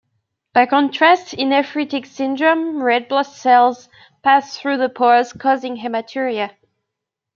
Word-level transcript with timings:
By 0.55 0.65
contrast, 0.65 1.35
in 1.35 1.49
nephritic 1.49 2.07
syndrome 2.07 2.81
red 2.81 3.07
blood 3.07 3.21
cells 3.27 3.87
pass 4.23 4.57
through 4.57 4.77
the 4.77 4.89
pores, 4.89 5.31
causing 5.31 5.77
haematuria. 5.77 6.55